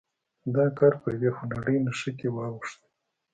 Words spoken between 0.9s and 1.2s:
پر